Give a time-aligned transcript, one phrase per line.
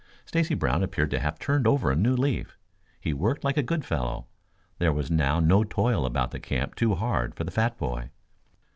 [0.25, 2.57] Stacy Brown appeared to have turned over a new leaf.
[2.99, 4.25] He worked like a good fellow.
[4.79, 8.09] There was now no toil about the camp too hard for the fat boy.